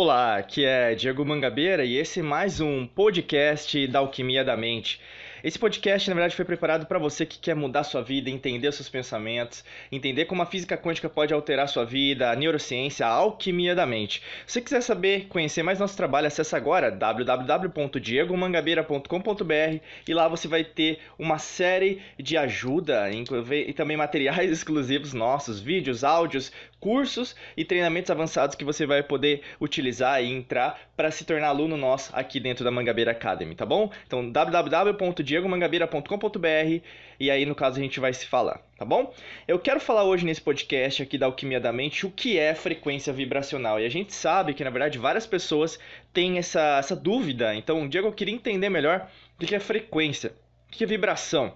Olá, 0.00 0.36
aqui 0.36 0.64
é 0.64 0.94
Diego 0.94 1.26
Mangabeira 1.26 1.84
e 1.84 1.96
esse 1.96 2.20
é 2.20 2.22
mais 2.22 2.60
um 2.60 2.86
podcast 2.86 3.84
da 3.88 3.98
Alquimia 3.98 4.44
da 4.44 4.56
Mente. 4.56 5.00
Esse 5.42 5.58
podcast, 5.58 6.08
na 6.08 6.14
verdade, 6.14 6.36
foi 6.36 6.44
preparado 6.44 6.86
para 6.86 7.00
você 7.00 7.26
que 7.26 7.36
quer 7.38 7.54
mudar 7.54 7.84
sua 7.84 8.02
vida, 8.02 8.28
entender 8.30 8.72
seus 8.72 8.88
pensamentos, 8.88 9.64
entender 9.90 10.26
como 10.26 10.42
a 10.42 10.46
física 10.46 10.76
quântica 10.76 11.08
pode 11.08 11.34
alterar 11.34 11.68
sua 11.68 11.84
vida, 11.84 12.30
a 12.30 12.36
neurociência, 12.36 13.06
a 13.06 13.10
alquimia 13.10 13.74
da 13.74 13.86
mente. 13.86 14.22
Se 14.46 14.52
você 14.54 14.60
quiser 14.60 14.82
saber, 14.82 15.26
conhecer 15.26 15.64
mais 15.64 15.80
nosso 15.80 15.96
trabalho, 15.96 16.28
acesse 16.28 16.54
agora 16.54 16.90
www.diegomangabeira.com.br 16.90 19.82
e 20.06 20.14
lá 20.14 20.28
você 20.28 20.46
vai 20.46 20.62
ter 20.62 21.00
uma 21.18 21.38
série 21.38 22.00
de 22.18 22.36
ajuda 22.36 23.10
e 23.10 23.72
também 23.72 23.96
materiais 23.96 24.50
exclusivos 24.50 25.12
nossos, 25.12 25.58
vídeos, 25.60 26.04
áudios, 26.04 26.52
cursos 26.80 27.36
e 27.56 27.64
treinamentos 27.64 28.10
avançados 28.10 28.56
que 28.56 28.64
você 28.64 28.86
vai 28.86 29.02
poder 29.02 29.42
utilizar 29.60 30.22
e 30.22 30.32
entrar 30.32 30.80
para 30.96 31.10
se 31.10 31.24
tornar 31.24 31.48
aluno 31.48 31.76
nosso 31.76 32.10
aqui 32.14 32.40
dentro 32.40 32.64
da 32.64 32.70
Mangabeira 32.70 33.10
Academy, 33.10 33.54
tá 33.54 33.66
bom? 33.66 33.90
Então 34.06 34.30
www.diegomangabeira.com.br 34.30 36.82
e 37.20 37.30
aí 37.30 37.44
no 37.44 37.54
caso 37.54 37.78
a 37.78 37.82
gente 37.82 37.98
vai 37.98 38.12
se 38.12 38.26
falar, 38.26 38.60
tá 38.76 38.84
bom? 38.84 39.12
Eu 39.46 39.58
quero 39.58 39.80
falar 39.80 40.04
hoje 40.04 40.24
nesse 40.24 40.40
podcast 40.40 41.02
aqui 41.02 41.18
da 41.18 41.26
Alquimia 41.26 41.60
da 41.60 41.72
Mente 41.72 42.06
o 42.06 42.10
que 42.10 42.38
é 42.38 42.54
frequência 42.54 43.12
vibracional. 43.12 43.80
E 43.80 43.84
a 43.84 43.90
gente 43.90 44.14
sabe 44.14 44.54
que 44.54 44.62
na 44.62 44.70
verdade 44.70 44.98
várias 44.98 45.26
pessoas 45.26 45.78
têm 46.12 46.38
essa, 46.38 46.78
essa 46.78 46.94
dúvida. 46.94 47.54
Então, 47.54 47.88
Diego, 47.88 48.08
eu 48.08 48.12
queria 48.12 48.34
entender 48.34 48.68
melhor 48.68 49.10
o 49.40 49.44
que 49.44 49.54
é 49.54 49.60
frequência, 49.60 50.32
o 50.68 50.70
que 50.70 50.84
é 50.84 50.86
vibração. 50.86 51.54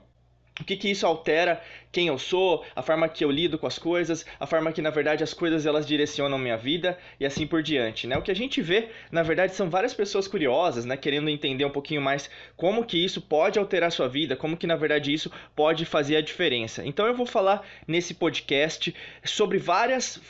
O 0.60 0.64
que, 0.64 0.76
que 0.76 0.90
isso 0.90 1.06
altera 1.06 1.62
quem 1.92 2.08
eu 2.08 2.18
sou, 2.18 2.64
a 2.74 2.82
forma 2.82 3.08
que 3.08 3.24
eu 3.24 3.30
lido 3.30 3.58
com 3.58 3.66
as 3.66 3.78
coisas, 3.78 4.24
a 4.40 4.46
forma 4.46 4.72
que 4.72 4.80
na 4.80 4.90
verdade 4.90 5.22
as 5.22 5.34
coisas 5.34 5.66
elas 5.66 5.86
direcionam 5.86 6.38
minha 6.38 6.56
vida 6.56 6.98
e 7.20 7.26
assim 7.26 7.46
por 7.46 7.62
diante, 7.62 8.06
né? 8.06 8.16
O 8.16 8.22
que 8.22 8.30
a 8.30 8.34
gente 8.34 8.62
vê, 8.62 8.88
na 9.10 9.22
verdade, 9.22 9.54
são 9.54 9.68
várias 9.68 9.92
pessoas 9.92 10.26
curiosas, 10.26 10.86
né, 10.86 10.96
querendo 10.96 11.28
entender 11.28 11.64
um 11.64 11.70
pouquinho 11.70 12.00
mais 12.00 12.30
como 12.56 12.84
que 12.84 13.02
isso 13.02 13.20
pode 13.20 13.58
alterar 13.58 13.88
a 13.88 13.90
sua 13.90 14.08
vida, 14.08 14.34
como 14.34 14.56
que 14.56 14.66
na 14.66 14.74
verdade 14.76 15.12
isso 15.12 15.30
pode 15.54 15.84
fazer 15.84 16.16
a 16.16 16.22
diferença. 16.22 16.84
Então 16.84 17.06
eu 17.06 17.14
vou 17.14 17.26
falar 17.26 17.66
nesse 17.86 18.14
podcast 18.14 18.94
sobre 19.24 19.58
várias 19.58 20.20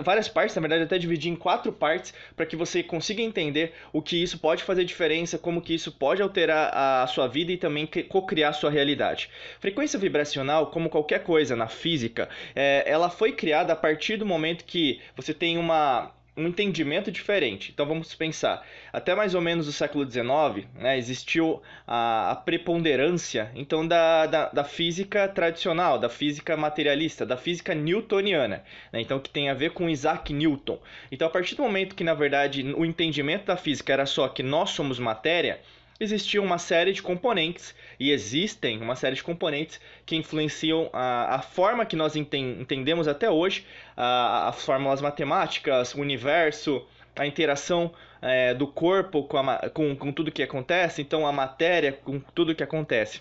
várias 0.00 0.28
partes, 0.28 0.54
na 0.54 0.60
verdade 0.60 0.84
até 0.84 0.98
dividir 0.98 1.32
em 1.32 1.36
quatro 1.36 1.72
partes 1.72 2.14
para 2.36 2.46
que 2.46 2.54
você 2.54 2.82
consiga 2.82 3.22
entender 3.22 3.72
o 3.92 4.00
que 4.00 4.22
isso 4.22 4.38
pode 4.38 4.62
fazer 4.62 4.84
diferença, 4.84 5.38
como 5.38 5.60
que 5.60 5.74
isso 5.74 5.90
pode 5.90 6.22
alterar 6.22 6.70
a 6.74 7.06
sua 7.06 7.26
vida 7.26 7.50
e 7.50 7.56
também 7.56 7.88
co-criar 8.08 8.52
sua 8.52 8.70
realidade. 8.70 9.30
Frequência 9.58 9.98
vibracional, 9.98 10.70
como 10.70 10.88
qualquer 10.88 11.07
qualquer 11.08 11.24
coisa 11.24 11.56
na 11.56 11.68
física, 11.68 12.28
é, 12.54 12.84
ela 12.86 13.08
foi 13.08 13.32
criada 13.32 13.72
a 13.72 13.76
partir 13.76 14.18
do 14.18 14.26
momento 14.26 14.64
que 14.64 15.00
você 15.16 15.32
tem 15.32 15.56
uma, 15.56 16.12
um 16.36 16.46
entendimento 16.46 17.10
diferente. 17.10 17.70
Então 17.72 17.86
vamos 17.86 18.14
pensar, 18.14 18.62
até 18.92 19.14
mais 19.14 19.34
ou 19.34 19.40
menos 19.40 19.66
o 19.66 19.72
século 19.72 20.08
XIX, 20.08 20.68
né, 20.74 20.98
existiu 20.98 21.62
a, 21.86 22.32
a 22.32 22.36
preponderância 22.36 23.50
então 23.54 23.86
da, 23.86 24.26
da, 24.26 24.48
da, 24.50 24.64
física 24.64 25.26
tradicional, 25.28 25.98
da 25.98 26.10
física 26.10 26.54
materialista, 26.58 27.24
da 27.24 27.38
física 27.38 27.74
newtoniana, 27.74 28.62
né, 28.92 29.00
então 29.00 29.18
que 29.18 29.30
tem 29.30 29.48
a 29.48 29.54
ver 29.54 29.70
com 29.70 29.88
Isaac 29.88 30.34
Newton. 30.34 30.78
Então 31.10 31.26
a 31.26 31.30
partir 31.30 31.54
do 31.54 31.62
momento 31.62 31.94
que 31.94 32.04
na 32.04 32.14
verdade 32.14 32.62
o 32.76 32.84
entendimento 32.84 33.46
da 33.46 33.56
física 33.56 33.94
era 33.94 34.04
só 34.04 34.28
que 34.28 34.42
nós 34.42 34.70
somos 34.70 34.98
matéria, 34.98 35.58
existia 36.00 36.40
uma 36.40 36.58
série 36.58 36.92
de 36.92 37.02
componentes 37.02 37.74
e 37.98 38.10
existem 38.10 38.80
uma 38.80 38.94
série 38.94 39.16
de 39.16 39.22
componentes 39.22 39.80
que 40.06 40.16
influenciam 40.16 40.88
a, 40.92 41.36
a 41.36 41.42
forma 41.42 41.84
que 41.84 41.96
nós 41.96 42.14
enten, 42.14 42.60
entendemos 42.60 43.08
até 43.08 43.28
hoje 43.28 43.66
as 43.96 44.64
fórmulas 44.64 45.00
matemáticas, 45.00 45.94
o 45.94 46.00
universo, 46.00 46.86
a 47.16 47.26
interação 47.26 47.92
é, 48.22 48.54
do 48.54 48.66
corpo 48.66 49.24
com, 49.24 49.38
a, 49.38 49.70
com, 49.70 49.96
com 49.96 50.12
tudo 50.12 50.30
que 50.30 50.42
acontece, 50.42 51.02
então 51.02 51.26
a 51.26 51.32
matéria 51.32 51.92
com 51.92 52.20
tudo 52.34 52.54
que 52.54 52.62
acontece. 52.62 53.20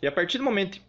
E 0.00 0.06
a 0.06 0.12
partir 0.12 0.38
do 0.38 0.44
momento 0.44 0.80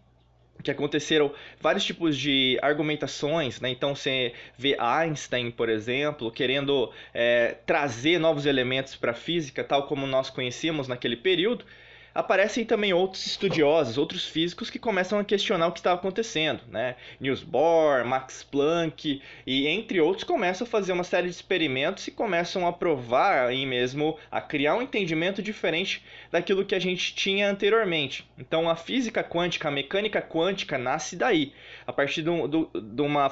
que 0.63 0.71
aconteceram 0.71 1.31
vários 1.59 1.85
tipos 1.85 2.17
de 2.17 2.59
argumentações, 2.61 3.61
né? 3.61 3.69
Então 3.69 3.95
você 3.95 4.33
vê 4.57 4.75
Einstein, 4.79 5.51
por 5.51 5.69
exemplo, 5.69 6.31
querendo 6.31 6.91
é, 7.13 7.55
trazer 7.65 8.19
novos 8.19 8.45
elementos 8.45 8.95
para 8.95 9.11
a 9.11 9.15
física, 9.15 9.63
tal 9.63 9.87
como 9.87 10.05
nós 10.05 10.29
conhecíamos 10.29 10.87
naquele 10.87 11.15
período 11.15 11.65
aparecem 12.13 12.65
também 12.65 12.93
outros 12.93 13.25
estudiosos, 13.25 13.97
outros 13.97 14.27
físicos 14.27 14.69
que 14.69 14.79
começam 14.79 15.19
a 15.19 15.23
questionar 15.23 15.67
o 15.67 15.71
que 15.71 15.79
está 15.79 15.93
acontecendo, 15.93 16.61
né? 16.67 16.95
Niels 17.19 17.43
Bohr, 17.43 18.05
Max 18.05 18.43
Planck 18.43 19.21
e 19.45 19.67
entre 19.67 20.01
outros 20.01 20.23
começam 20.23 20.65
a 20.65 20.69
fazer 20.69 20.91
uma 20.91 21.03
série 21.03 21.27
de 21.27 21.35
experimentos 21.35 22.07
e 22.07 22.11
começam 22.11 22.67
a 22.67 22.73
provar 22.73 23.47
aí 23.47 23.65
mesmo 23.65 24.17
a 24.31 24.41
criar 24.41 24.75
um 24.75 24.81
entendimento 24.81 25.41
diferente 25.41 26.03
daquilo 26.31 26.65
que 26.65 26.75
a 26.75 26.79
gente 26.79 27.13
tinha 27.13 27.49
anteriormente. 27.49 28.27
Então 28.37 28.69
a 28.69 28.75
física 28.75 29.23
quântica, 29.23 29.67
a 29.67 29.71
mecânica 29.71 30.21
quântica 30.21 30.77
nasce 30.77 31.15
daí, 31.15 31.53
a 31.85 31.93
partir 31.93 32.21
de, 32.23 32.29
um, 32.29 32.47
de 32.47 33.01
uma, 33.01 33.31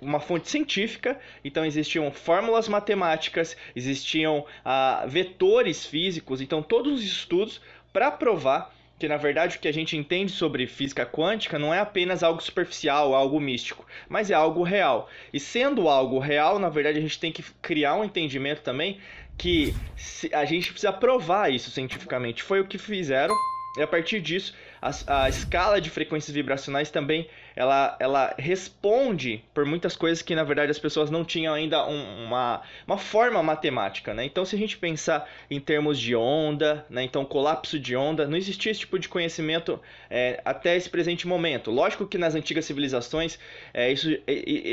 uma 0.00 0.20
fonte 0.20 0.48
científica. 0.48 1.18
Então 1.44 1.64
existiam 1.64 2.10
fórmulas 2.10 2.68
matemáticas, 2.68 3.56
existiam 3.74 4.44
ah, 4.64 5.04
vetores 5.06 5.84
físicos, 5.84 6.40
então 6.40 6.62
todos 6.62 6.94
os 6.94 7.04
estudos 7.04 7.60
para 7.94 8.10
provar 8.10 8.74
que 8.98 9.08
na 9.08 9.16
verdade 9.16 9.56
o 9.56 9.60
que 9.60 9.68
a 9.68 9.72
gente 9.72 9.96
entende 9.96 10.32
sobre 10.32 10.66
física 10.66 11.06
quântica 11.06 11.58
não 11.58 11.72
é 11.72 11.78
apenas 11.78 12.22
algo 12.22 12.42
superficial, 12.42 13.14
algo 13.14 13.40
místico, 13.40 13.86
mas 14.08 14.30
é 14.30 14.34
algo 14.34 14.62
real. 14.64 15.08
E 15.32 15.38
sendo 15.38 15.88
algo 15.88 16.18
real, 16.18 16.58
na 16.58 16.68
verdade 16.68 16.98
a 16.98 17.00
gente 17.00 17.18
tem 17.18 17.30
que 17.30 17.42
criar 17.62 17.94
um 17.94 18.04
entendimento 18.04 18.62
também 18.62 18.98
que 19.38 19.74
a 20.32 20.44
gente 20.44 20.70
precisa 20.70 20.92
provar 20.92 21.52
isso 21.52 21.70
cientificamente. 21.70 22.42
Foi 22.42 22.60
o 22.60 22.66
que 22.66 22.78
fizeram 22.78 23.34
e 23.76 23.82
a 23.82 23.86
partir 23.86 24.20
disso, 24.20 24.54
a, 24.84 25.24
a, 25.24 25.28
escala 25.30 25.80
de 25.80 25.88
frequências 25.88 26.34
vibracionais 26.34 26.90
também 26.90 27.26
ela, 27.56 27.96
ela 27.98 28.34
responde 28.38 29.42
por 29.54 29.64
muitas 29.64 29.96
coisas 29.96 30.20
que 30.20 30.34
na 30.34 30.44
verdade 30.44 30.70
as 30.70 30.78
pessoas 30.78 31.10
não 31.10 31.24
tinham 31.24 31.54
ainda 31.54 31.86
um, 31.86 32.26
uma, 32.26 32.60
uma 32.86 32.98
forma 32.98 33.42
matemática. 33.42 34.12
Né? 34.12 34.24
Então, 34.24 34.44
se 34.44 34.54
a 34.56 34.58
gente 34.58 34.76
pensar 34.76 35.26
em 35.50 35.58
termos 35.58 35.98
de 35.98 36.14
onda, 36.14 36.84
né? 36.90 37.02
então 37.02 37.24
colapso 37.24 37.78
de 37.78 37.96
onda, 37.96 38.26
não 38.26 38.36
existia 38.36 38.72
esse 38.72 38.80
tipo 38.80 38.98
de 38.98 39.08
conhecimento 39.08 39.80
é, 40.10 40.42
até 40.44 40.76
esse 40.76 40.90
presente 40.90 41.26
momento. 41.26 41.70
Lógico 41.70 42.06
que 42.06 42.18
nas 42.18 42.34
antigas 42.34 42.66
civilizações 42.66 43.38
é, 43.72 43.90
isso, 43.90 44.08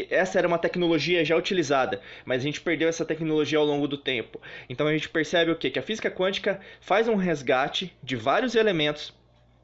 essa 0.10 0.40
era 0.40 0.48
uma 0.48 0.58
tecnologia 0.58 1.24
já 1.24 1.38
utilizada, 1.38 2.02
mas 2.26 2.42
a 2.42 2.44
gente 2.44 2.60
perdeu 2.60 2.90
essa 2.90 3.06
tecnologia 3.06 3.60
ao 3.60 3.66
longo 3.66 3.88
do 3.88 3.98
tempo. 3.98 4.42
Então 4.68 4.88
a 4.88 4.92
gente 4.92 5.08
percebe 5.08 5.52
o 5.52 5.56
quê? 5.56 5.70
Que 5.70 5.80
a 5.80 5.84
física 5.84 6.12
quântica 6.12 6.60
faz 6.82 7.08
um 7.08 7.16
resgate 7.16 7.96
de 8.04 8.16
vários 8.18 8.56
elementos 8.56 9.14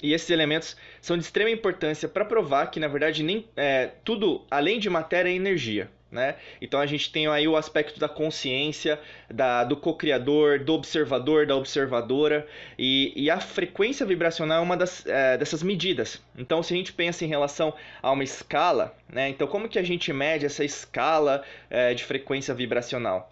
e 0.02 0.14
esses 0.14 0.30
elementos 0.30 0.76
são 1.02 1.18
de 1.18 1.24
extrema 1.24 1.50
importância 1.50 2.08
para 2.08 2.26
provar 2.26 2.68
que, 2.68 2.80
na 2.80 2.88
verdade, 2.88 3.24
nem 3.24 3.46
é, 3.56 3.92
tudo 4.04 4.46
além 4.50 4.80
de 4.80 4.90
matéria 4.90 5.30
é 5.30 5.34
energia. 5.34 5.90
Né? 6.10 6.36
Então 6.62 6.80
a 6.80 6.86
gente 6.86 7.12
tem 7.12 7.28
aí 7.28 7.50
o 7.50 7.58
aspecto 7.58 8.00
da 8.00 8.08
consciência, 8.08 8.98
da, 9.30 9.66
do 9.66 9.76
co-criador, 9.76 10.60
do 10.60 10.74
observador, 10.74 11.46
da 11.46 11.54
observadora, 11.54 12.48
e, 12.80 13.12
e 13.14 13.30
a 13.30 13.42
frequência 13.42 14.06
vibracional 14.06 14.60
é 14.60 14.62
uma 14.62 14.78
das, 14.78 15.06
é, 15.06 15.38
dessas 15.38 15.62
medidas. 15.62 16.24
Então, 16.38 16.64
se 16.64 16.74
a 16.74 16.78
gente 16.78 16.94
pensa 16.94 17.26
em 17.26 17.28
relação 17.28 17.74
a 18.02 18.10
uma 18.10 18.24
escala, 18.24 18.96
né? 19.10 19.28
então 19.28 19.48
como 19.48 19.68
que 19.68 19.78
a 19.78 19.84
gente 19.84 20.14
mede 20.14 20.46
essa 20.46 20.64
escala 20.64 21.44
é, 21.70 21.94
de 21.94 22.06
frequência 22.06 22.54
vibracional? 22.54 23.30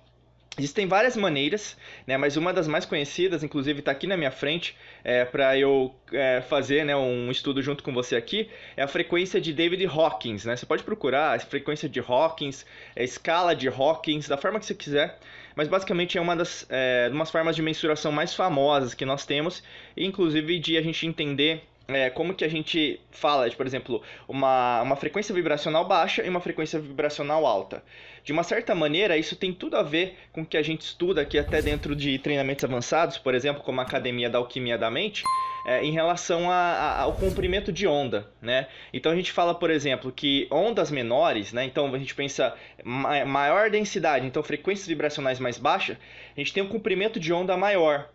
Existem 0.57 0.87
várias 0.87 1.17
maneiras, 1.17 1.75
né, 2.07 2.15
mas 2.15 2.37
uma 2.37 2.53
das 2.53 2.65
mais 2.65 2.85
conhecidas, 2.85 3.43
inclusive 3.43 3.79
está 3.79 3.91
aqui 3.91 4.07
na 4.07 4.15
minha 4.15 4.31
frente, 4.31 4.73
é, 5.03 5.25
para 5.25 5.57
eu 5.57 5.93
é, 6.13 6.41
fazer 6.41 6.85
né, 6.85 6.95
um 6.95 7.29
estudo 7.29 7.61
junto 7.61 7.83
com 7.83 7.93
você 7.93 8.15
aqui, 8.15 8.49
é 8.77 8.83
a 8.83 8.87
frequência 8.87 9.41
de 9.41 9.51
David 9.51 9.85
Hawkins. 9.85 10.45
Né? 10.45 10.55
Você 10.55 10.65
pode 10.65 10.83
procurar 10.83 11.35
a 11.35 11.39
frequência 11.39 11.89
de 11.89 11.99
Hawkins, 11.99 12.65
a 12.95 13.03
escala 13.03 13.53
de 13.53 13.67
Hawkins, 13.67 14.29
da 14.29 14.37
forma 14.37 14.57
que 14.57 14.65
você 14.65 14.73
quiser, 14.73 15.19
mas 15.57 15.67
basicamente 15.67 16.17
é 16.17 16.21
uma 16.21 16.37
das 16.37 16.65
é, 16.69 17.09
umas 17.11 17.29
formas 17.29 17.55
de 17.55 17.61
mensuração 17.61 18.11
mais 18.11 18.33
famosas 18.33 18.93
que 18.93 19.03
nós 19.03 19.25
temos, 19.25 19.61
inclusive 19.97 20.57
de 20.59 20.77
a 20.77 20.81
gente 20.81 21.05
entender 21.05 21.63
é, 21.87 22.09
como 22.09 22.33
que 22.33 22.43
a 22.43 22.49
gente 22.49 22.99
fala 23.11 23.49
de, 23.49 23.55
por 23.55 23.65
exemplo, 23.65 24.01
uma, 24.27 24.81
uma 24.81 24.95
frequência 24.95 25.33
vibracional 25.33 25.85
baixa 25.85 26.23
e 26.23 26.29
uma 26.29 26.39
frequência 26.41 26.79
vibracional 26.79 27.45
alta. 27.45 27.83
De 28.23 28.31
uma 28.31 28.43
certa 28.43 28.73
maneira, 28.73 29.15
isso 29.15 29.35
tem 29.35 29.53
tudo 29.53 29.77
a 29.77 29.83
ver 29.83 30.17
com 30.31 30.41
o 30.41 30.45
que 30.45 30.57
a 30.57 30.63
gente 30.63 30.81
estuda 30.81 31.21
aqui 31.21 31.37
até 31.37 31.61
dentro 31.61 31.95
de 31.95 32.17
treinamentos 32.17 32.63
avançados, 32.63 33.19
por 33.19 33.35
exemplo, 33.35 33.61
como 33.61 33.79
a 33.79 33.83
Academia 33.83 34.27
da 34.29 34.39
Alquimia 34.39 34.79
da 34.79 34.89
Mente, 34.89 35.23
é, 35.67 35.83
em 35.83 35.91
relação 35.91 36.49
a, 36.49 36.55
a, 36.55 37.01
ao 37.01 37.13
comprimento 37.13 37.71
de 37.71 37.85
onda, 37.85 38.27
né? 38.41 38.67
Então 38.91 39.11
a 39.11 39.15
gente 39.15 39.31
fala, 39.31 39.53
por 39.53 39.69
exemplo, 39.69 40.11
que 40.11 40.47
ondas 40.49 40.89
menores, 40.89 41.53
né? 41.53 41.65
Então 41.65 41.93
a 41.93 41.97
gente 41.99 42.15
pensa 42.15 42.55
maior 42.83 43.69
densidade, 43.69 44.25
então 44.25 44.41
frequências 44.41 44.87
vibracionais 44.87 45.39
mais 45.39 45.59
baixas, 45.59 45.95
a 46.35 46.39
gente 46.39 46.51
tem 46.51 46.63
um 46.63 46.67
comprimento 46.67 47.19
de 47.19 47.31
onda 47.31 47.55
maior. 47.55 48.09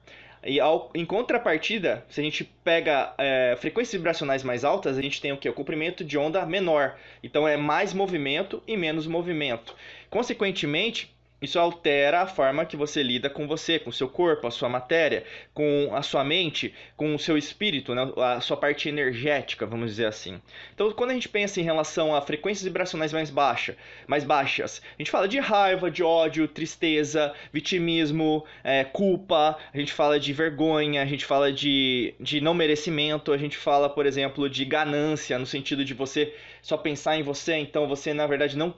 E 0.45 0.59
ao, 0.59 0.91
em 0.95 1.05
contrapartida, 1.05 2.05
se 2.09 2.21
a 2.21 2.25
gente 2.25 2.45
pega 2.65 3.13
é, 3.19 3.57
frequências 3.61 3.93
vibracionais 3.93 4.43
mais 4.43 4.65
altas, 4.65 4.97
a 4.97 5.03
gente 5.03 5.21
tem 5.21 5.33
o 5.33 5.37
que? 5.37 5.49
O 5.49 5.53
comprimento 5.53 6.03
de 6.03 6.17
onda 6.17 6.45
menor. 6.47 6.97
Então 7.23 7.47
é 7.47 7.57
mais 7.57 7.93
movimento 7.93 8.63
e 8.67 8.77
menos 8.77 9.07
movimento. 9.07 9.75
Consequentemente, 10.09 11.15
isso 11.41 11.59
altera 11.59 12.21
a 12.21 12.27
forma 12.27 12.67
que 12.67 12.77
você 12.77 13.03
lida 13.03 13.31
com 13.31 13.47
você, 13.47 13.79
com 13.79 13.89
o 13.89 13.93
seu 13.93 14.09
corpo, 14.09 14.47
a 14.47 14.51
sua 14.51 14.69
matéria, 14.69 15.25
com 15.55 15.91
a 15.93 16.03
sua 16.03 16.23
mente, 16.23 16.75
com 16.97 17.15
o 17.15 17.19
seu 17.19 17.39
espírito, 17.39 17.95
né? 17.95 18.13
a 18.17 18.41
sua 18.41 18.57
parte 18.57 18.89
energética, 18.89 19.65
vamos 19.65 19.91
dizer 19.91 20.07
assim. 20.07 20.41
Então, 20.75 20.91
quando 20.93 21.11
a 21.11 21.15
gente 21.15 21.29
pensa 21.29 21.59
em 21.59 21.65
relação 21.65 22.15
a 22.15 22.21
frequências 22.21 22.65
vibracionais 22.65 23.13
mais, 23.13 23.31
baixa, 23.31 23.75
mais 24.07 24.23
baixas, 24.23 24.83
a 24.99 25.03
gente 25.03 25.11
fala 25.11 25.27
de 25.27 25.39
raiva, 25.39 25.91
de 25.91 26.03
ódio, 26.03 26.47
tristeza, 26.47 27.33
vitimismo, 27.51 28.45
é, 28.63 28.85
culpa, 28.85 29.57
a 29.73 29.79
gente 29.79 29.93
fala 29.93 30.21
de 30.21 30.33
vergonha, 30.35 31.03
a 31.03 31.07
gente 31.07 31.25
fala 31.25 31.51
de, 31.51 32.15
de 32.21 32.41
não 32.41 32.53
merecimento, 32.53 33.33
a 33.33 33.39
gente 33.39 33.57
fala, 33.57 33.89
por 33.89 34.05
exemplo, 34.05 34.49
de 34.49 34.65
ganância, 34.67 35.39
no 35.39 35.47
sentido 35.47 35.85
de 35.85 35.95
você 35.95 36.35
só 36.61 36.77
pensar 36.77 37.17
em 37.17 37.23
você, 37.23 37.55
então 37.55 37.89
você, 37.89 38.13
na 38.13 38.27
verdade, 38.27 38.59
não 38.59 38.75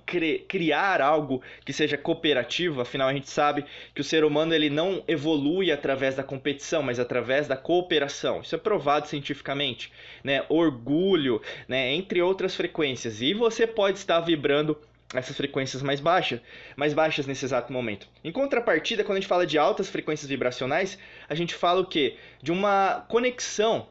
criar 0.47 1.01
algo 1.01 1.43
que 1.65 1.73
seja 1.73 1.99
cooperativo 1.99 2.52
competitivo, 2.53 2.81
afinal 2.81 3.09
a 3.09 3.13
gente 3.13 3.31
sabe 3.31 3.65
que 3.95 4.01
o 4.01 4.05
ser 4.05 4.25
humano 4.25 4.55
ele 4.55 4.69
não 4.69 5.03
evolui 5.09 5.73
através 5.73 6.15
da 6.15 6.23
competição, 6.23 6.83
mas 6.83 7.01
através 7.01 7.49
da 7.49 7.57
cooperação. 7.57 8.41
Isso 8.41 8.55
é 8.55 8.59
provado 8.59 9.09
cientificamente, 9.09 9.91
né? 10.23 10.45
Orgulho, 10.49 11.41
né, 11.67 11.93
entre 11.95 12.21
outras 12.21 12.55
frequências. 12.55 13.23
E 13.23 13.33
você 13.33 13.67
pode 13.67 13.99
estar 13.99 14.21
vibrando 14.21 14.77
essas 15.15 15.37
frequências 15.37 15.83
mais 15.83 16.01
baixas, 16.01 16.41
mais 16.77 16.95
baixas 16.95 17.27
nesse 17.27 17.45
exato 17.45 17.73
momento. 17.73 18.07
Em 18.25 18.33
contrapartida, 18.33 19.05
quando 19.05 19.19
a 19.19 19.21
gente 19.21 19.29
fala 19.29 19.47
de 19.47 19.59
altas 19.59 19.89
frequências 19.89 20.29
vibracionais, 20.29 20.99
a 21.29 21.35
gente 21.35 21.55
fala 21.55 21.81
o 21.81 21.87
quê? 21.87 22.17
De 22.43 22.51
uma 22.53 23.05
conexão 23.09 23.87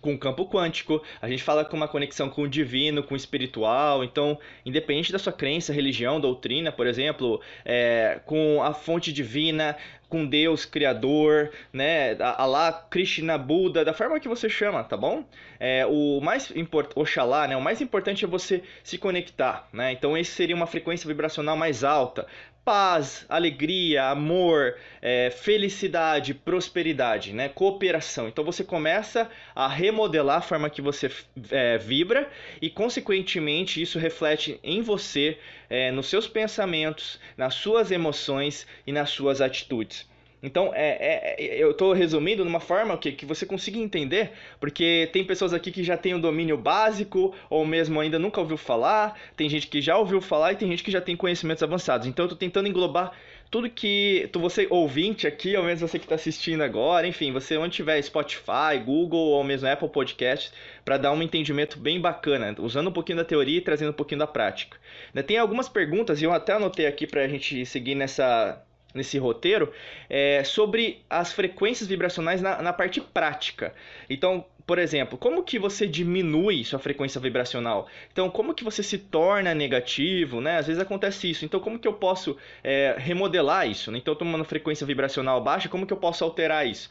com 0.00 0.14
o 0.14 0.18
campo 0.18 0.46
quântico, 0.46 1.02
a 1.20 1.28
gente 1.28 1.42
fala 1.42 1.64
com 1.64 1.76
uma 1.76 1.88
conexão 1.88 2.28
com 2.28 2.42
o 2.42 2.48
divino, 2.48 3.02
com 3.02 3.14
o 3.14 3.16
espiritual. 3.16 4.04
Então, 4.04 4.38
independente 4.64 5.12
da 5.12 5.18
sua 5.18 5.32
crença, 5.32 5.72
religião, 5.72 6.20
doutrina, 6.20 6.72
por 6.72 6.86
exemplo, 6.86 7.40
é, 7.64 8.20
com 8.24 8.62
a 8.62 8.72
fonte 8.72 9.12
divina, 9.12 9.76
com 10.08 10.24
Deus 10.24 10.64
Criador, 10.64 11.50
né, 11.72 12.16
Allah, 12.20 12.86
Krishna, 12.90 13.36
Buda, 13.36 13.84
da 13.84 13.92
forma 13.92 14.20
que 14.20 14.28
você 14.28 14.48
chama, 14.48 14.84
tá 14.84 14.96
bom? 14.96 15.24
É, 15.58 15.84
o 15.86 16.20
mais 16.20 16.50
importante, 16.50 16.98
Oxalá, 16.98 17.48
né, 17.48 17.56
o 17.56 17.60
mais 17.60 17.80
importante 17.80 18.24
é 18.24 18.28
você 18.28 18.62
se 18.84 18.98
conectar, 18.98 19.68
né? 19.72 19.92
Então, 19.92 20.16
esse 20.16 20.30
seria 20.32 20.54
uma 20.54 20.66
frequência 20.66 21.08
vibracional 21.08 21.56
mais 21.56 21.82
alta 21.82 22.26
paz, 22.66 23.24
alegria, 23.28 24.08
amor, 24.08 24.74
é, 25.00 25.30
felicidade, 25.30 26.34
prosperidade, 26.34 27.32
né? 27.32 27.48
cooperação. 27.48 28.26
Então 28.26 28.44
você 28.44 28.64
começa 28.64 29.30
a 29.54 29.68
remodelar 29.68 30.38
a 30.38 30.40
forma 30.40 30.68
que 30.68 30.82
você 30.82 31.08
é, 31.52 31.78
vibra 31.78 32.28
e, 32.60 32.68
consequentemente, 32.68 33.80
isso 33.80 34.00
reflete 34.00 34.58
em 34.64 34.82
você, 34.82 35.38
é, 35.70 35.92
nos 35.92 36.08
seus 36.08 36.26
pensamentos, 36.26 37.20
nas 37.36 37.54
suas 37.54 37.92
emoções 37.92 38.66
e 38.84 38.90
nas 38.90 39.10
suas 39.10 39.40
atitudes. 39.40 40.05
Então, 40.46 40.72
é, 40.72 40.90
é, 41.00 41.44
é 41.44 41.62
eu 41.62 41.72
estou 41.72 41.92
resumindo 41.92 42.44
numa 42.44 42.60
forma 42.60 42.96
que, 42.96 43.10
que 43.10 43.26
você 43.26 43.44
consiga 43.44 43.78
entender, 43.78 44.30
porque 44.60 45.10
tem 45.12 45.24
pessoas 45.24 45.52
aqui 45.52 45.72
que 45.72 45.82
já 45.82 45.96
têm 45.96 46.14
um 46.14 46.20
domínio 46.20 46.56
básico, 46.56 47.34
ou 47.50 47.66
mesmo 47.66 47.98
ainda 48.00 48.16
nunca 48.16 48.40
ouviu 48.40 48.56
falar, 48.56 49.18
tem 49.36 49.48
gente 49.48 49.66
que 49.66 49.80
já 49.80 49.98
ouviu 49.98 50.20
falar 50.20 50.52
e 50.52 50.56
tem 50.56 50.68
gente 50.68 50.84
que 50.84 50.90
já 50.90 51.00
tem 51.00 51.16
conhecimentos 51.16 51.64
avançados. 51.64 52.06
Então, 52.06 52.24
eu 52.24 52.26
estou 52.28 52.38
tentando 52.38 52.68
englobar 52.68 53.12
tudo 53.50 53.70
que 53.70 54.28
tu, 54.32 54.40
você 54.40 54.66
ouvinte 54.70 55.26
aqui, 55.26 55.56
ou 55.56 55.64
mesmo 55.64 55.86
você 55.86 55.98
que 55.98 56.04
está 56.04 56.14
assistindo 56.14 56.62
agora, 56.62 57.06
enfim, 57.06 57.32
você 57.32 57.56
onde 57.56 57.74
tiver 57.76 58.00
Spotify, 58.02 58.78
Google 58.84 59.18
ou 59.18 59.44
mesmo 59.44 59.68
Apple 59.68 59.88
Podcasts, 59.88 60.52
para 60.84 60.96
dar 60.96 61.12
um 61.12 61.22
entendimento 61.22 61.78
bem 61.78 62.00
bacana, 62.00 62.54
usando 62.58 62.88
um 62.88 62.92
pouquinho 62.92 63.18
da 63.18 63.24
teoria 63.24 63.58
e 63.58 63.60
trazendo 63.60 63.90
um 63.90 63.94
pouquinho 63.94 64.18
da 64.18 64.26
prática. 64.26 64.76
Né, 65.12 65.22
tem 65.22 65.38
algumas 65.38 65.68
perguntas, 65.68 66.20
e 66.20 66.24
eu 66.24 66.32
até 66.32 66.52
anotei 66.52 66.86
aqui 66.86 67.06
para 67.06 67.22
a 67.22 67.28
gente 67.28 67.64
seguir 67.66 67.94
nessa, 67.94 68.62
nesse 68.96 69.18
roteiro 69.18 69.72
é, 70.08 70.42
sobre 70.44 71.04
as 71.08 71.32
frequências 71.32 71.88
vibracionais 71.88 72.42
na, 72.42 72.62
na 72.62 72.72
parte 72.72 73.00
prática. 73.00 73.74
Então, 74.08 74.44
por 74.66 74.78
exemplo, 74.80 75.16
como 75.16 75.44
que 75.44 75.58
você 75.58 75.86
diminui 75.86 76.64
sua 76.64 76.80
frequência 76.80 77.20
vibracional? 77.20 77.86
Então, 78.12 78.28
como 78.28 78.52
que 78.52 78.64
você 78.64 78.82
se 78.82 78.98
torna 78.98 79.54
negativo, 79.54 80.40
né? 80.40 80.58
Às 80.58 80.66
vezes 80.66 80.82
acontece 80.82 81.30
isso. 81.30 81.44
Então, 81.44 81.60
como 81.60 81.78
que 81.78 81.86
eu 81.86 81.92
posso 81.92 82.36
é, 82.64 82.96
remodelar 82.98 83.70
isso? 83.70 83.94
Então, 83.94 84.16
eu 84.18 84.26
uma 84.26 84.44
frequência 84.44 84.84
vibracional 84.84 85.40
baixa, 85.40 85.68
como 85.68 85.86
que 85.86 85.92
eu 85.92 85.96
posso 85.96 86.24
alterar 86.24 86.66
isso? 86.66 86.90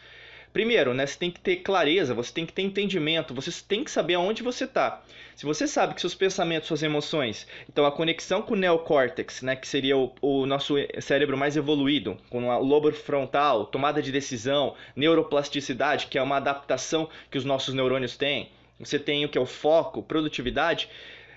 Primeiro, 0.56 0.94
né, 0.94 1.06
você 1.06 1.20
tem 1.20 1.30
que 1.30 1.42
ter 1.42 1.58
clareza, 1.58 2.14
você 2.14 2.32
tem 2.32 2.46
que 2.46 2.54
ter 2.54 2.62
entendimento, 2.62 3.34
você 3.34 3.52
tem 3.68 3.84
que 3.84 3.92
saber 3.92 4.14
aonde 4.14 4.42
você 4.42 4.64
está. 4.64 5.04
Se 5.36 5.46
você 5.46 5.68
sabe 5.68 5.94
que 5.94 6.00
seus 6.00 6.16
pensamentos, 6.16 6.70
suas 6.70 6.82
emoções, 6.82 7.46
então 7.70 7.86
a 7.86 7.92
conexão 7.92 8.42
com 8.42 8.54
o 8.54 8.58
neocórtex, 8.58 9.42
né, 9.42 9.58
que 9.58 9.68
seria 9.68 9.98
o, 9.98 10.16
o 10.22 10.46
nosso 10.46 10.76
cérebro 11.02 11.38
mais 11.38 11.58
evoluído, 11.58 12.18
com 12.30 12.48
o 12.48 12.64
lobo 12.64 12.90
frontal, 12.94 13.66
tomada 13.66 14.02
de 14.02 14.14
decisão, 14.14 14.76
neuroplasticidade, 14.96 16.08
que 16.08 16.18
é 16.18 16.22
uma 16.22 16.38
adaptação 16.38 17.10
que 17.30 17.38
os 17.38 17.44
nossos 17.44 17.74
neurônios 17.74 18.16
têm. 18.16 18.50
Você 18.80 18.98
tem 18.98 19.26
o 19.26 19.30
que 19.30 19.38
é 19.38 19.42
o 19.42 19.46
foco, 19.46 20.02
produtividade, 20.02 20.88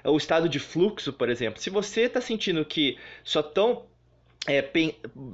o 0.05 0.17
estado 0.17 0.49
de 0.49 0.61
fluxo, 0.61 1.13
por 1.13 1.29
exemplo. 1.29 1.61
Se 1.61 1.71
você 1.71 2.03
está 2.03 2.21
sentindo 2.21 2.65
que 2.65 2.97
só 3.25 3.41
estão 3.41 3.83
é, 4.47 4.65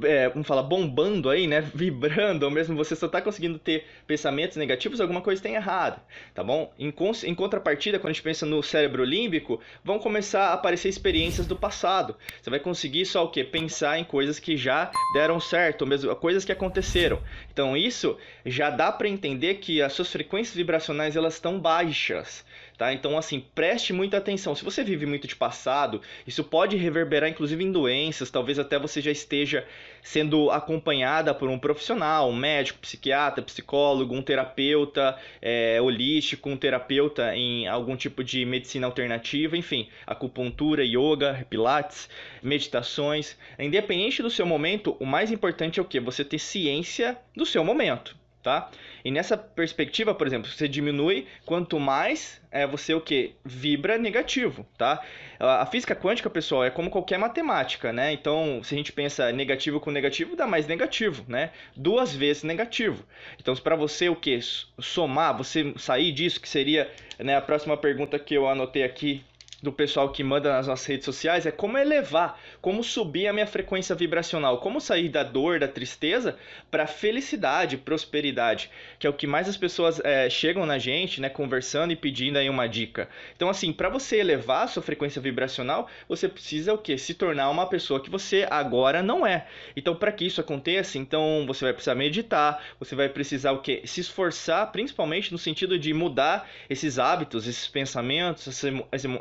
é, 0.05 0.31
como 0.31 0.45
fala, 0.45 0.63
bombando 0.63 1.29
aí, 1.29 1.47
né, 1.47 1.61
vibrando, 1.75 2.45
ou 2.45 2.51
mesmo 2.51 2.77
você 2.77 2.97
só 2.97 3.07
está 3.07 3.21
conseguindo 3.21 3.59
ter 3.59 3.85
pensamentos 4.07 4.57
negativos, 4.57 5.01
alguma 5.01 5.21
coisa 5.21 5.43
tem 5.43 5.55
errado, 5.55 6.01
tá 6.35 6.43
bom? 6.43 6.73
Em, 6.79 6.93
em, 7.25 7.35
contrapartida, 7.35 7.99
quando 7.99 8.11
a 8.11 8.13
gente 8.13 8.23
pensa 8.23 8.47
no 8.47 8.63
cérebro 8.63 9.05
límbico, 9.05 9.61
vão 9.85 9.99
começar 9.99 10.49
a 10.49 10.53
aparecer 10.55 10.89
experiências 10.89 11.47
do 11.47 11.57
passado. 11.57 12.17
Você 12.41 12.51
vai 12.51 12.59
conseguir 12.59 13.05
só 13.07 13.25
o 13.25 13.31
que? 13.31 13.45
Pensar 13.45 13.99
em 13.99 14.05
coisas 14.05 14.39
que 14.39 14.57
já 14.57 14.91
deram 15.13 15.39
certo, 15.39 15.83
ou 15.83 15.87
mesmo 15.87 16.15
coisas 16.17 16.45
que 16.45 16.53
aconteceram. 16.53 17.21
Então 17.53 17.77
isso 17.77 18.17
já 18.45 18.71
dá 18.71 18.91
para 18.91 19.09
entender 19.09 19.55
que 19.57 19.83
as 19.83 19.93
suas 19.93 20.11
frequências 20.11 20.57
vibracionais 20.57 21.17
elas 21.17 21.35
estão 21.35 21.59
baixas. 21.59 22.45
Tá? 22.77 22.93
Então, 22.93 23.17
assim, 23.17 23.45
preste 23.55 23.93
muita 23.93 24.17
atenção. 24.17 24.53
Se 24.53 24.65
você 24.65 24.83
vive 24.83 25.07
muito 25.07 25.29
de 25.29 25.37
passado, 25.37 26.01
isso 26.27 26.43
pode 26.43 26.77
reverberar 26.77 27.31
inclusive 27.31 27.63
em 27.63 27.71
doenças, 27.71 28.33
talvez 28.33 28.59
até 28.59 28.81
você 28.81 29.01
já 29.01 29.13
esteja 29.13 29.65
sendo 30.03 30.51
acompanhada 30.51 31.33
por 31.33 31.49
um 31.49 31.57
profissional, 31.57 32.29
um 32.29 32.35
médico, 32.35 32.81
psiquiatra, 32.81 33.45
psicólogo, 33.45 34.13
um 34.13 34.21
terapeuta 34.21 35.17
é, 35.41 35.81
holístico, 35.81 36.51
um 36.51 36.57
terapeuta 36.57 37.35
em 37.37 37.69
algum 37.69 37.95
tipo 37.95 38.25
de 38.25 38.45
medicina 38.45 38.89
alternativa, 38.89 39.57
enfim, 39.57 39.89
acupuntura, 40.05 40.85
yoga, 40.85 41.47
pilates, 41.49 42.09
meditações. 42.43 43.37
Independente 43.57 44.21
do 44.21 44.31
seu 44.31 44.45
momento, 44.45 44.97
o 44.99 45.07
mais 45.07 45.31
importante 45.31 45.79
é 45.79 45.83
o 45.83 45.87
que? 45.87 46.01
Você 46.01 46.25
ter 46.25 46.41
ciência 46.41 47.17
do 47.37 47.47
seu 47.47 47.63
momento 47.63 48.24
tá? 48.45 48.71
E 49.03 49.11
nessa 49.11 49.37
perspectiva, 49.39 50.15
por 50.15 50.27
exemplo, 50.27 50.51
você 50.51 50.69
diminui 50.69 51.27
quanto 51.47 51.81
mais 51.81 52.41
é, 52.53 52.67
você 52.67 52.95
o 52.95 53.01
que 53.01 53.35
vibra 53.43 53.97
negativo, 53.97 54.67
tá? 54.77 55.03
A 55.41 55.65
física 55.67 55.97
quântica, 55.97 56.29
pessoal, 56.29 56.63
é 56.63 56.71
como 56.71 56.91
qualquer 56.91 57.19
matemática, 57.19 57.93
né? 57.93 58.13
Então, 58.13 58.61
se 58.63 58.75
a 58.75 58.79
gente 58.79 58.93
pensa 58.93 59.33
negativo 59.33 59.81
com 59.81 59.91
negativo, 59.91 60.37
dá 60.37 60.47
mais 60.47 60.67
negativo, 60.67 61.25
né? 61.27 61.51
Duas 61.75 62.15
vezes 62.15 62.43
negativo. 62.43 63.03
Então, 63.41 63.57
para 63.57 63.75
você 63.75 64.11
o 64.11 64.15
que 64.15 64.39
somar, 64.79 65.37
você 65.37 65.73
sair 65.79 66.13
disso, 66.13 66.41
que 66.41 66.49
seria 66.49 66.91
né, 67.19 67.37
a 67.37 67.41
próxima 67.41 67.77
pergunta 67.77 68.19
que 68.19 68.35
eu 68.35 68.47
anotei 68.47 68.85
aqui 68.85 69.25
do 69.65 69.73
pessoal 69.73 70.11
que 70.11 70.23
manda 70.23 70.53
nas 70.53 70.67
nossas 70.67 70.87
redes 70.87 71.07
sociais 71.07 71.47
é 71.47 71.51
como 71.51 71.79
elevar, 71.79 72.39
como 72.61 72.85
subir 72.85 73.27
a 73.27 73.33
minha 73.33 73.47
frequência 73.47 73.95
vibracional, 73.95 74.59
como 74.59 74.81
sair 74.81 75.09
da 75.09 75.23
dor, 75.23 75.59
da 75.59 75.67
tristeza 75.67 76.37
para 76.71 76.87
felicidade, 76.87 77.79
prosperidade, 77.79 78.71
que 78.99 79.07
é 79.07 79.11
o 79.11 79.15
que 79.15 79.27
mais 79.27 79.49
as 79.49 79.57
pessoas 79.57 80.01
é, 80.05 80.29
chegam 80.29 80.67
na 80.67 80.79
gente, 80.79 81.21
né, 81.21 81.31
conversando 81.31 81.93
e 81.93 81.97
pedindo 81.97 82.37
aí 82.37 82.49
uma 82.49 82.69
dica. 82.69 83.09
Então, 83.35 83.49
assim, 83.49 83.73
para 83.73 83.89
você 83.89 84.19
elevar 84.19 84.65
a 84.65 84.69
sua 84.69 84.83
frequência 84.83 85.21
vibracional, 85.21 85.89
você 86.07 86.29
precisa 86.29 86.75
o 86.75 86.79
que? 86.79 86.99
Se 86.99 87.15
tornar 87.15 87.49
uma 87.49 87.67
pessoa 87.67 88.01
que 88.01 88.11
você 88.11 88.47
agora 88.51 89.03
não 89.03 89.27
é. 89.27 89.47
Então, 89.75 89.97
para 89.97 90.13
que 90.13 90.27
isso 90.27 90.43
aconteça, 90.43 90.99
então 90.99 91.45
você 91.47 91.65
vai 91.65 91.73
precisar 91.73 91.95
meditar, 91.95 92.63
você 92.79 92.95
vai 92.95 93.09
precisar 93.09 93.53
o 93.53 93.63
que? 93.63 93.81
Se 93.87 94.03
esforçar, 94.03 94.71
principalmente 94.71 95.33
no 95.33 95.39
sentido 95.39 95.79
de 95.79 95.95
mudar 95.95 96.47
esses 96.69 96.99
hábitos, 96.99 97.47
esses 97.47 97.67
pensamentos, 97.67 98.47
essas 98.47 98.71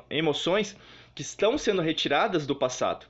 emoções 0.09 0.32
emoções 0.33 0.75
que 1.13 1.21
estão 1.21 1.57
sendo 1.57 1.81
retiradas 1.81 2.47
do 2.47 2.55
passado. 2.55 3.05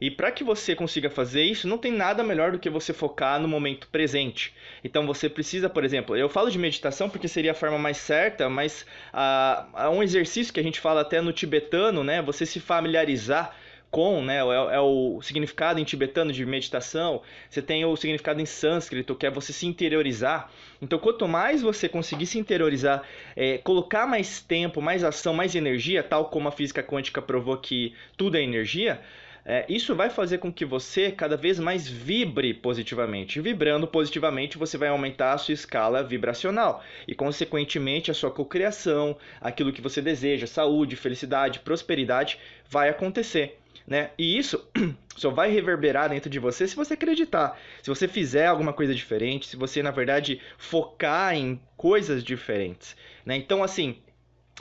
E 0.00 0.10
para 0.10 0.32
que 0.32 0.42
você 0.42 0.74
consiga 0.74 1.10
fazer 1.10 1.42
isso, 1.42 1.68
não 1.68 1.76
tem 1.76 1.92
nada 1.92 2.22
melhor 2.22 2.52
do 2.52 2.58
que 2.58 2.70
você 2.70 2.90
focar 2.90 3.38
no 3.38 3.46
momento 3.46 3.86
presente. 3.88 4.54
Então 4.82 5.06
você 5.06 5.28
precisa, 5.28 5.68
por 5.68 5.84
exemplo, 5.84 6.16
eu 6.16 6.28
falo 6.28 6.50
de 6.50 6.58
meditação 6.58 7.10
porque 7.10 7.28
seria 7.28 7.50
a 7.50 7.54
forma 7.54 7.76
mais 7.76 7.98
certa, 7.98 8.48
mas 8.48 8.86
ah, 9.12 9.66
uh, 9.74 9.90
um 9.90 10.02
exercício 10.02 10.54
que 10.54 10.60
a 10.60 10.62
gente 10.62 10.80
fala 10.80 11.02
até 11.02 11.20
no 11.20 11.34
tibetano, 11.34 12.02
né? 12.02 12.22
Você 12.22 12.46
se 12.46 12.60
familiarizar 12.60 13.54
com, 13.90 14.22
né, 14.22 14.38
é, 14.38 14.76
é, 14.76 14.80
o 14.80 15.20
significado 15.20 15.80
em 15.80 15.84
tibetano 15.84 16.32
de 16.32 16.46
meditação, 16.46 17.22
você 17.48 17.60
tem 17.60 17.84
o 17.84 17.96
significado 17.96 18.40
em 18.40 18.46
sânscrito, 18.46 19.14
que 19.14 19.26
é 19.26 19.30
você 19.30 19.52
se 19.52 19.66
interiorizar. 19.66 20.50
Então, 20.80 20.98
quanto 20.98 21.26
mais 21.26 21.60
você 21.60 21.88
conseguir 21.88 22.26
se 22.26 22.38
interiorizar, 22.38 23.02
é, 23.34 23.58
colocar 23.58 24.06
mais 24.06 24.40
tempo, 24.40 24.80
mais 24.80 25.02
ação, 25.02 25.34
mais 25.34 25.54
energia, 25.54 26.02
tal 26.02 26.26
como 26.26 26.48
a 26.48 26.52
física 26.52 26.82
quântica 26.82 27.20
provou 27.20 27.56
que 27.56 27.94
tudo 28.16 28.36
é 28.36 28.42
energia, 28.42 29.00
é, 29.44 29.64
isso 29.68 29.94
vai 29.94 30.10
fazer 30.10 30.38
com 30.38 30.52
que 30.52 30.64
você 30.64 31.10
cada 31.10 31.36
vez 31.36 31.58
mais 31.58 31.88
vibre 31.88 32.54
positivamente. 32.54 33.40
Vibrando 33.40 33.86
positivamente, 33.86 34.58
você 34.58 34.76
vai 34.76 34.88
aumentar 34.88 35.32
a 35.32 35.38
sua 35.38 35.54
escala 35.54 36.02
vibracional 36.02 36.84
e, 37.08 37.14
consequentemente, 37.14 38.10
a 38.10 38.14
sua 38.14 38.30
cocriação, 38.30 39.16
aquilo 39.40 39.72
que 39.72 39.80
você 39.80 40.00
deseja, 40.00 40.46
saúde, 40.46 40.94
felicidade, 40.94 41.60
prosperidade, 41.60 42.38
vai 42.68 42.88
acontecer. 42.90 43.59
Né? 43.90 44.12
E 44.16 44.38
isso 44.38 44.64
só 45.16 45.30
vai 45.30 45.50
reverberar 45.50 46.08
dentro 46.08 46.30
de 46.30 46.38
você 46.38 46.68
se 46.68 46.76
você 46.76 46.94
acreditar. 46.94 47.58
Se 47.82 47.90
você 47.90 48.06
fizer 48.06 48.46
alguma 48.46 48.72
coisa 48.72 48.94
diferente, 48.94 49.48
se 49.48 49.56
você, 49.56 49.82
na 49.82 49.90
verdade, 49.90 50.40
focar 50.56 51.34
em 51.34 51.60
coisas 51.76 52.22
diferentes. 52.22 52.96
Né? 53.26 53.36
Então, 53.36 53.64
assim, 53.64 53.98